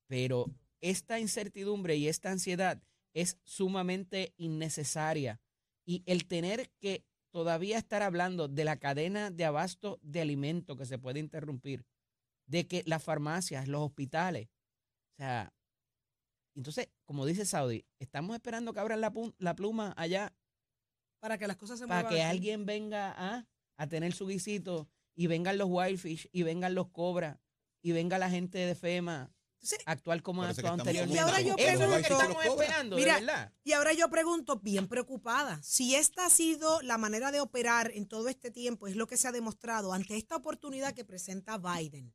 [0.06, 0.46] Pero
[0.80, 2.82] esta incertidumbre y esta ansiedad
[3.14, 5.40] es sumamente innecesaria.
[5.84, 10.86] Y el tener que todavía estar hablando de la cadena de abasto de alimentos que
[10.86, 11.84] se puede interrumpir,
[12.46, 14.48] de que las farmacias, los hospitales,
[15.14, 15.52] o sea,
[16.54, 20.34] entonces, como dice Saudi, estamos esperando que abran la, la pluma allá
[21.20, 22.14] Para que las cosas se para muevan.
[22.14, 23.46] que alguien venga a,
[23.78, 27.38] a tener su guisito y vengan los wildfish y vengan los cobras
[27.82, 29.32] y venga la gente de FEMA
[29.86, 31.14] A actuar como han actuado anteriormente.
[31.16, 33.52] Y ahora yo Eso es lo que pregunto- estamos esperando, Mira, de verdad.
[33.64, 38.06] Y ahora yo pregunto, bien preocupada, si esta ha sido la manera de operar en
[38.08, 42.12] todo este tiempo, es lo que se ha demostrado ante esta oportunidad que presenta Biden,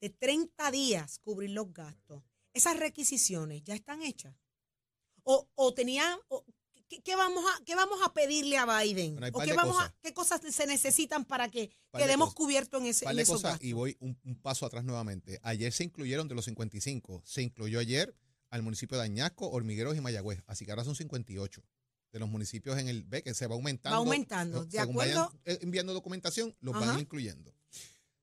[0.00, 4.36] de 30 días cubrir los gastos, esas requisiciones ya están hechas.
[5.24, 6.44] O, o tenía, o-
[6.88, 9.16] ¿qué, qué vamos a, ¿qué vamos a pedirle a Biden?
[9.16, 9.94] Bueno, ¿O qué, de vamos a, cosas.
[10.02, 13.36] qué cosas se necesitan para que de quedemos cubiertos en, ese, par en de esos
[13.36, 13.68] cosas gastos?
[13.68, 15.38] y voy un, un paso atrás nuevamente.
[15.42, 18.14] Ayer se incluyeron de los 55, se incluyó ayer
[18.50, 21.62] al municipio de Añasco, Hormigueros y Mayagüez, así que ahora son 58
[22.12, 23.94] de los municipios en el B que se va aumentando.
[23.94, 25.32] Va aumentando, de según acuerdo.
[25.44, 27.54] eh, enviando documentación, los van incluyendo.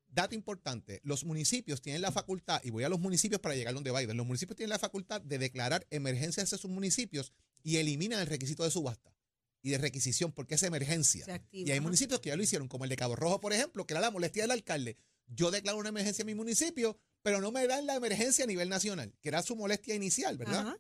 [0.08, 3.91] Dato importante, los municipios tienen la facultad, y voy a los municipios para llegar donde
[3.91, 7.34] Biden, los municipios tienen la facultad de declarar emergencias en sus municipios
[7.65, 9.12] y eliminan el requisito de subasta
[9.63, 11.25] y de requisición porque es emergencia.
[11.28, 11.82] Activa, Y hay ajá.
[11.82, 14.12] municipios que ya lo hicieron, como el de Cabo Rojo, por ejemplo, que era la
[14.12, 14.97] molestia del alcalde.
[15.25, 18.69] Yo declaro una emergencia en mi municipio, pero no me dan la emergencia a nivel
[18.69, 20.60] nacional, que era su molestia inicial, ¿verdad?
[20.60, 20.78] Ajá.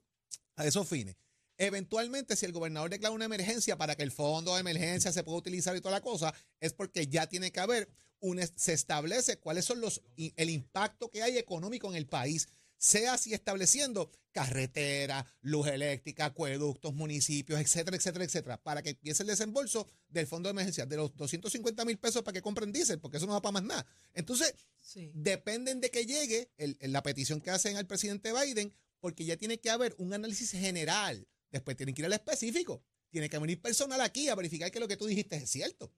[0.57, 1.15] A esos fines.
[1.57, 5.39] Eventualmente, si el gobernador declara una emergencia para que el fondo de emergencia se pueda
[5.39, 9.65] utilizar y toda la cosa, es porque ya tiene que haber un, se establece cuáles
[9.65, 15.67] son los el impacto que hay económico en el país, sea así estableciendo carretera, luz
[15.67, 20.85] eléctrica, acueductos, municipios, etcétera, etcétera, etcétera, para que empiece el desembolso del fondo de emergencia
[20.85, 23.63] de los 250 mil pesos para que compren diésel, porque eso no va para más
[23.63, 23.85] nada.
[24.13, 25.09] Entonces, Sí.
[25.13, 29.59] dependen de que llegue el- la petición que hacen al presidente Biden, porque ya tiene
[29.59, 31.27] que haber un análisis general.
[31.51, 32.83] Después tienen que ir al específico.
[33.09, 35.91] Tiene que venir personal aquí a verificar que lo que tú dijiste es cierto.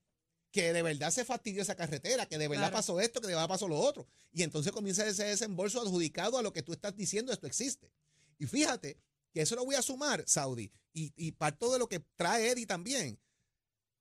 [0.57, 2.77] Que de verdad se fastidió esa carretera, que de verdad Claro.
[2.77, 4.07] pasó esto, que de verdad pasó lo otro.
[4.31, 7.91] Y entonces comienza ese desembolso adjudicado a lo que tú estás diciendo, esto existe.
[8.39, 8.97] Y fíjate
[9.31, 12.65] que eso lo voy a sumar, Saudi, y, y parto de lo que trae Eddie
[12.65, 13.19] también.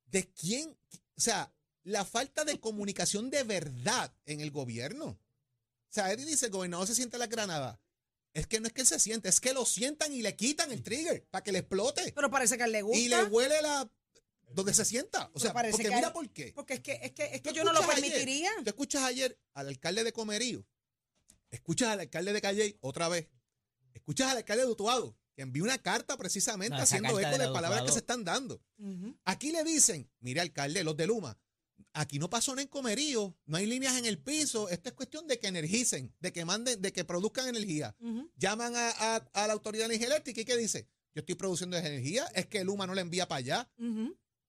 [0.07, 0.71] ¿De quién?
[1.17, 1.53] O sea,
[1.85, 5.09] la falta de comunicación de verdad en el gobierno.
[5.09, 5.19] O
[5.91, 7.79] sea, Eddie dice, el gobernador se siente la granada.
[8.33, 10.73] Es que no es que él se siente, es que lo sientan y le quitan
[10.73, 12.13] el trigger para que le explote.
[12.15, 12.99] Pero parece que a él le gusta.
[12.99, 13.91] Y le huele la
[14.57, 15.31] donde se sienta.
[15.35, 16.53] O sea, parece porque que mira hay- por qué.
[16.55, 18.51] Porque es que, es que, es que yo no lo escuchas ayer- permitiría.
[18.65, 20.67] Tú escuchas ayer al alcalde de Comerío,
[21.51, 23.29] escuchas al alcalde de Calle otra vez,
[23.95, 27.39] escuchas al alcalde de Utuado, que envió una carta precisamente No, haciendo carta eco de
[27.39, 28.63] de la palabras que se están dando.
[29.25, 31.39] Aquí le dicen, mire alcalde, los de Luma,
[31.93, 35.27] aquí no pasó nada en Comerío, no hay líneas en el piso, esto es cuestión
[35.27, 37.95] de que energicen, de que manden, de que produzcan energía.
[38.37, 40.89] Llaman a, a- a la Autoridad de Energía Eléctrica y ¿qué dice?
[41.15, 43.71] Yo estoy produciendo energía, es que Luma no la envía para allá.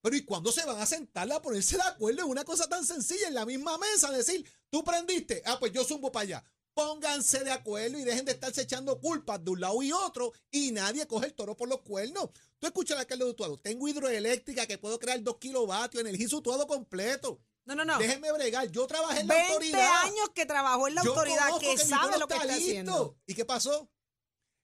[0.02, 2.86] Pero ¿y cuándo se van a sentar a ponerse de acuerdo en una cosa tan
[2.86, 4.12] sencilla en la misma mesa?
[4.12, 6.44] Decir, tú prendiste, ah, pues yo zumbo para allá.
[6.74, 10.72] Pónganse de acuerdo y dejen de estarse echando culpas de un lado y otro y
[10.72, 12.30] nadie coge el toro por los cuernos.
[12.60, 16.68] Tú escuchas al alcalde de Utuado, tengo hidroeléctrica que puedo crear dos kilovatios, energizo Utuado
[16.68, 17.40] completo.
[17.66, 17.98] No, no, no.
[17.98, 20.02] Déjenme bregar, yo trabajé en la 20 autoridad.
[20.04, 23.18] años que trabajó en la Yo autoridad, que, sabe lo que está haciendo.
[23.26, 23.92] ¿Y qué pasó?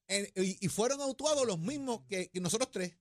[0.07, 2.95] En- y, y fueron autuados los mismos que, que nosotros tres,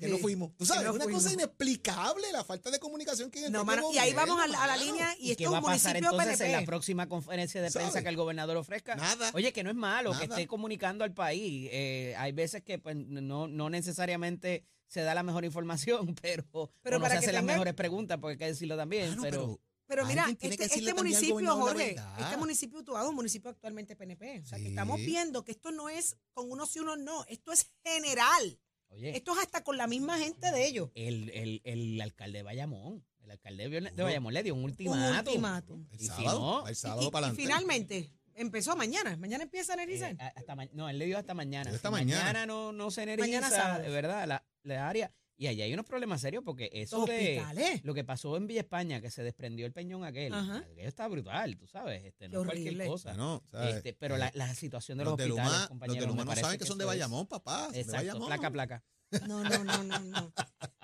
[0.00, 0.56] que no fuimos.
[0.56, 1.22] Tú sabes, no una fuimos.
[1.22, 4.40] cosa inexplicable la falta de comunicación que hay en el No, mano, y ahí vamos
[4.40, 4.84] a la, a la mano.
[4.84, 6.66] línea y, ¿Y esto es va un a pasar municipio entonces en la PNP.
[6.66, 8.96] próxima conferencia de prensa que el gobernador ofrezca?
[8.96, 9.30] Nada.
[9.34, 11.68] Oye, que no es malo que esté comunicando al país.
[11.72, 16.44] Eh, hay veces que pues, no, no necesariamente se da la mejor información, pero,
[16.82, 19.10] Pero no para se que hacen las mejores preguntas, porque hay que decirlo también.
[19.10, 23.94] Mano, pero, Pero mira, este, este municipio, Jorge, este municipio Utuado es un municipio actualmente
[23.96, 24.40] PNP.
[24.40, 27.52] O sea, que estamos viendo que esto no es con unos y unos no, esto
[27.52, 28.58] es general.
[28.90, 30.90] Oye, Esto es hasta con la misma gente de ellos.
[30.94, 33.90] el, el, el alcalde de Bayamón, el alcalde de.
[34.02, 35.16] Bayamón le dio un Un ultimátum.
[35.28, 35.86] ultimátum.
[35.90, 39.16] El Y si sábado, no, sábado y- para y finalmente, empezó mañana.
[39.16, 41.70] Mañana empieza Eh, a- hasta ma- no, él le dio hasta mañana.
[41.70, 42.46] Hasta Si mañana.
[42.46, 43.82] no, no se energiza, Mañana sábado.
[43.82, 45.12] de verdad, la, la área.
[45.40, 48.60] Y allá hay unos problemas serios porque eso Los de lo que pasó en Villa
[48.60, 50.58] España, que se desprendió el peñón aquel, Ajá.
[50.58, 53.14] aquello está brutal, tú sabes, este, no es cualquier cosa.
[53.14, 53.76] ¿sabes?
[53.76, 56.24] Este, pero la, la situación de los, los de hospitales, Luma, los compañeros, de Luma
[56.26, 57.64] me no saben que son de Bayamón, papá.
[57.64, 58.26] son de Exacto, Bayamón.
[58.26, 58.84] placa, placa.
[59.26, 60.32] No, no, no, no, no.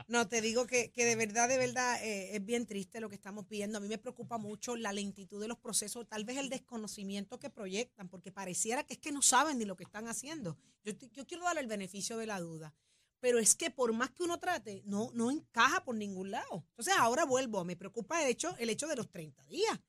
[0.08, 3.14] No, te digo que, que de verdad, de verdad, eh, es bien triste lo que
[3.16, 3.76] estamos pidiendo.
[3.76, 7.50] A mí me preocupa mucho la lentitud de los procesos, tal vez el desconocimiento que
[7.50, 10.56] proyectan, porque pareciera que es que no saben ni lo que están haciendo.
[10.82, 12.72] Yo, yo quiero darle el beneficio de la duda,
[13.20, 16.64] pero es que por más que uno trate, no, no encaja por ningún lado.
[16.70, 19.80] Entonces ahora vuelvo, me preocupa el hecho, el hecho de los 30 días.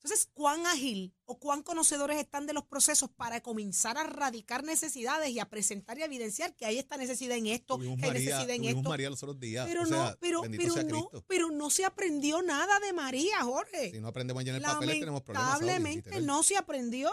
[0.00, 5.30] Entonces, ¿cuán ágil o cuán conocedores están de los procesos para comenzar a radicar necesidades
[5.30, 8.10] y a presentar y a evidenciar que hay esta necesidad en esto, Tuvimos que hay
[8.12, 8.88] María, necesidad en esto?
[8.88, 9.66] María los otros días.
[9.66, 10.42] Pero o no, pero,
[10.84, 13.90] no, pero no se aprendió nada de María, Jorge.
[13.90, 15.60] Si no aprendemos ya en el papel, tenemos problemas.
[15.60, 17.10] Lamentablemente no se aprendió.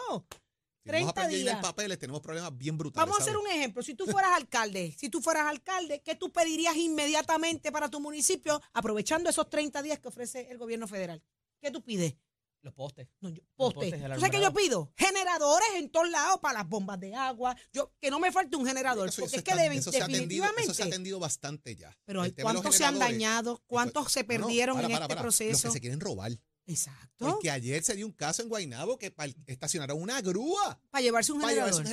[0.86, 1.56] Si no 30 aprendemos ya en días.
[1.56, 3.06] el papel, tenemos problemas bien brutales.
[3.08, 3.48] Vamos a hacer ¿sabes?
[3.50, 3.82] un ejemplo.
[3.82, 8.62] Si tú fueras alcalde, si tú fueras alcalde, ¿qué tú pedirías inmediatamente para tu municipio,
[8.72, 11.24] aprovechando esos 30 días que ofrece el gobierno federal?
[11.60, 12.16] ¿Qué tú pides?
[12.62, 13.08] Los postes.
[13.20, 14.92] No, yo, postes del ¿Tú sabes qué yo pido?
[14.96, 17.56] Generadores en todos lados para las bombas de agua.
[17.74, 19.10] Yo Que no me falte un generador.
[19.10, 20.64] Eso- porque eso es que está- de- eso se ha atendido- definitivamente.
[20.64, 21.96] Eso se ha atendido bastante ya.
[22.06, 23.62] pero ¿cuántos se han dañado?
[23.68, 25.22] ¿Cuántos se No, no, perdieron para, en para, este para.
[25.22, 25.52] proceso?
[25.52, 26.32] Los que se quieren robar.
[26.68, 27.30] Exacto.
[27.30, 29.14] Porque ayer se dio un caso en Guaynabo que
[29.46, 31.86] estacionaron una grúa Para llevarse un para llevarse generador.
[31.86, 31.90] un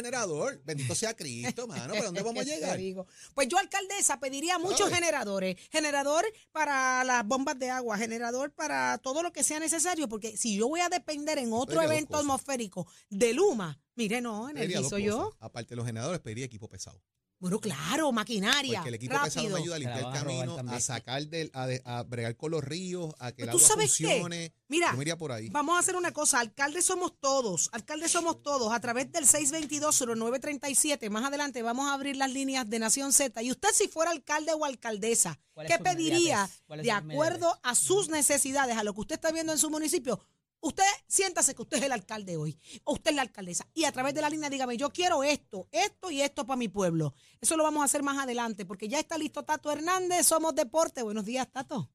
[0.54, 0.62] generador.
[0.64, 1.92] Bendito sea Cristo, mano.
[1.92, 2.78] ¿Para dónde vamos a llegar?
[2.78, 3.06] digo.
[3.34, 5.56] Pues yo, alcaldesa, pediría muchos generadores.
[5.70, 10.56] Generador para las bombas de agua, generador para todo lo que sea necesario, porque si
[10.56, 14.92] yo voy a depender en otro pediría evento atmosférico de Luma, mire, no, Pediría dos
[14.92, 15.36] energizo yo.
[15.38, 17.00] Aparte de los generadores, pediría equipo pesado.
[17.42, 18.78] Bueno, claro, maquinaria.
[18.78, 21.66] Porque el equipo pesado me ayuda a limpiar el a camino, a sacar del, a,
[21.66, 24.04] de- a bregar con los ríos, a que el ¿Tú agua sabes qué?
[24.06, 24.54] funcione.
[24.68, 25.48] Mira, Yo me iría por ahí.
[25.48, 31.10] Vamos a hacer una cosa, alcaldes somos todos, alcaldes somos todos, a través del 622-0937,
[31.10, 33.42] más adelante vamos a abrir las líneas de Nación Z.
[33.42, 38.08] Y usted si fuera alcalde o alcaldesa, ¿Cuál es ¿qué pediría de acuerdo a sus
[38.08, 40.20] necesidades, a lo que usted está viendo en su municipio?
[40.64, 44.14] Usted siéntase que usted es el alcalde hoy, usted es la alcaldesa, y a través
[44.14, 47.14] de la línea dígame, yo quiero esto, esto y esto para mi pueblo.
[47.40, 51.02] Eso lo vamos a hacer más adelante, porque ya está listo Tato Hernández, somos deporte.
[51.02, 51.90] Buenos días, Tato.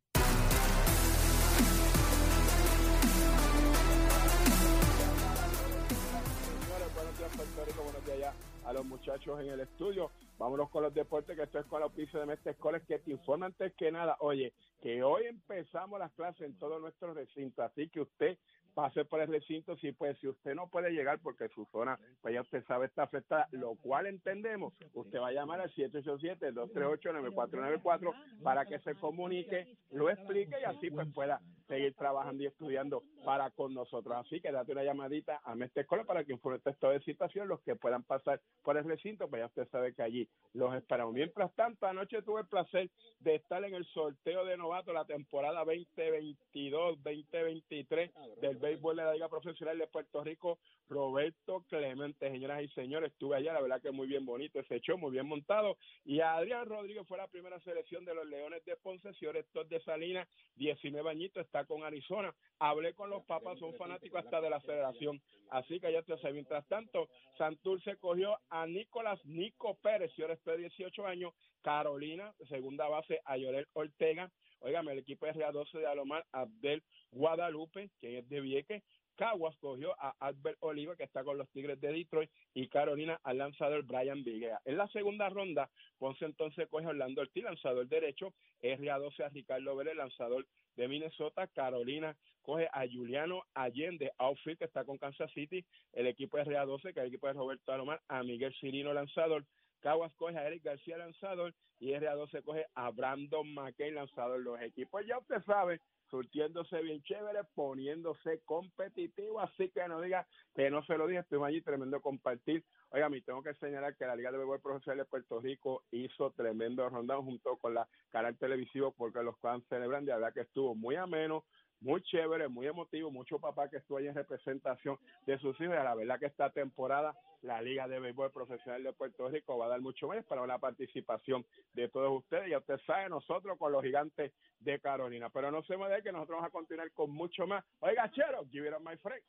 [6.94, 8.34] Buenos días Puerto buenos días ya
[8.68, 10.12] a los muchachos en el estudio.
[10.38, 13.12] Vámonos con los deportes, que esto es con la auspicio de Mestre Escoles, que te
[13.12, 17.90] informa antes que nada, oye, que hoy empezamos las clases en todo nuestro recinto, así
[17.90, 18.38] que usted
[18.78, 22.36] pase por el recinto, si pues si usted no puede llegar porque su zona, pues
[22.36, 28.13] ya usted sabe, está afectada, lo cual entendemos, usted va a llamar al 787-238-9494
[28.44, 33.52] para que se comunique, lo explique y así pues pueda seguir trabajando y estudiando para
[33.52, 34.18] con nosotros.
[34.18, 37.62] Así que date una llamadita a Mestre Escola para que informe texto de situación, los
[37.62, 41.14] que puedan pasar por el recinto, pues ya usted sabe que allí los esperamos.
[41.14, 45.64] Mientras tanto, anoche tuve el placer de estar en el sorteo de novato la temporada
[45.66, 53.12] 2022-2023 del béisbol de la Liga Profesional de Puerto Rico, Roberto Clemente, señoras y señores,
[53.12, 56.66] estuve allá, la verdad que muy bien bonito ese show, muy bien montado, y Adrián
[56.66, 61.10] Rodríguez fue la primera selección de los Leones de Ponce, señor Héctor de Salinas, 19
[61.10, 65.80] añitos, está con Arizona, hablé con los papas, son fanáticos hasta de la federación, así
[65.80, 71.06] que ya te sé, mientras tanto, Santurce cogió a Nicolás Nico Pérez, señor de 18
[71.06, 76.84] años, Carolina, segunda base, a Llorel Ortega, Óigame, el equipo de RA12 de Alomar, Abdel
[77.12, 78.84] Guadalupe, quien es de Vieques,
[79.18, 83.40] Caguas cogió a Albert Oliva, que está con los Tigres de Detroit, y Carolina al
[83.40, 84.62] lanzador Brian Viguea.
[84.64, 89.76] En la segunda ronda, Ponce entonces coge a Orlando Ortiz, lanzador derecho, RA12 a Ricardo
[89.76, 92.16] Vélez, lanzador de Minnesota, Carolina
[92.48, 96.90] coge a Juliano Allende, outfield, que está con Kansas City, el equipo de RA12, que
[96.92, 99.44] es el equipo de Roberto Alomar, a Miguel Cirino, lanzador,
[99.82, 104.40] Caguas coge a Eric García, lanzador, y RA12 coge a Brandon McKay, lanzador.
[104.40, 110.70] Los equipos ya usted sabe, surtiéndose bien chévere, poniéndose competitivo, así que no diga que
[110.70, 112.63] no se lo dije, estoy allí tremendo compartir.
[112.90, 116.32] Oiga, me tengo que señalar que la Liga de Béisbol Profesional de Puerto Rico hizo
[116.32, 120.42] tremendo rondado junto con la canal televisivo porque los están celebrando y la verdad que
[120.42, 121.44] estuvo muy ameno,
[121.82, 125.96] muy chévere, muy emotivo, mucho papá que estuvo ahí en representación de sus hijos la
[125.96, 129.82] verdad que esta temporada la Liga de Béisbol Profesional de Puerto Rico va a dar
[129.82, 132.50] mucho más para la participación de todos ustedes.
[132.50, 135.30] Ya usted sabe, nosotros con los gigantes de Carolina.
[135.30, 137.63] Pero no se me dé que nosotros vamos a continuar con mucho más.
[137.80, 139.24] Oiga, Chero, give it up, my friend.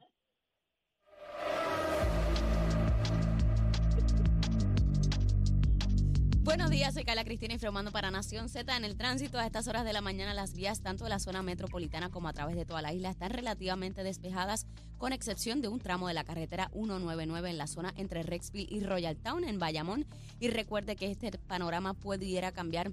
[6.49, 8.75] Buenos días, soy Carla Cristina informando para Nación Z.
[8.75, 11.43] En el tránsito a estas horas de la mañana, las vías tanto de la zona
[11.43, 15.79] metropolitana como a través de toda la isla están relativamente despejadas, con excepción de un
[15.79, 20.07] tramo de la carretera 199 en la zona entre Rexville y Royal Town en Bayamón.
[20.41, 22.93] Y recuerde que este panorama pudiera cambiar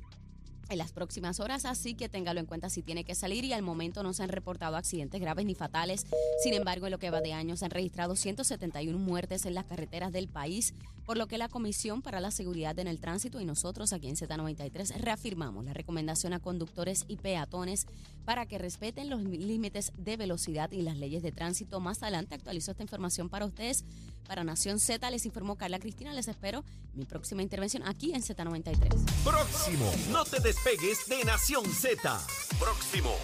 [0.69, 3.62] en las próximas horas, así que téngalo en cuenta si tiene que salir y al
[3.62, 6.06] momento no se han reportado accidentes graves ni fatales.
[6.43, 9.65] Sin embargo, en lo que va de año se han registrado 171 muertes en las
[9.65, 10.73] carreteras del país,
[11.06, 14.15] por lo que la Comisión para la Seguridad en el Tránsito y nosotros aquí en
[14.15, 17.88] Z93 reafirmamos la recomendación a conductores y peatones
[18.26, 21.80] para que respeten los límites de velocidad y las leyes de tránsito.
[21.80, 23.86] Más adelante actualizo esta información para ustedes.
[24.28, 26.14] Para Nación Z les informó Carla Cristina.
[26.14, 28.90] Les espero mi próxima intervención aquí en Z93.
[29.24, 29.92] Próximo.
[30.12, 32.20] No te despegues de Nación Z.
[32.60, 33.16] Próximo.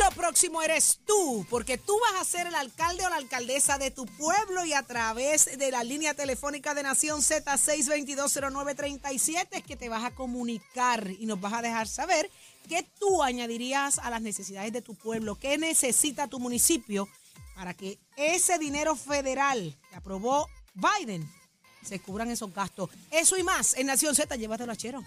[0.00, 3.90] Lo próximo eres tú, porque tú vas a ser el alcalde o la alcaldesa de
[3.90, 9.76] tu pueblo y a través de la línea telefónica de Nación Z 6220937 es que
[9.76, 12.30] te vas a comunicar y nos vas a dejar saber
[12.68, 17.08] qué tú añadirías a las necesidades de tu pueblo, qué necesita tu municipio
[17.54, 21.28] para que ese dinero federal que aprobó Biden
[21.82, 22.90] se cubran esos gastos.
[23.10, 25.02] Eso y más en Nación Z, llévatelo a Chero.